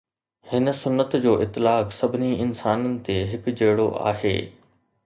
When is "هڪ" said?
3.35-3.55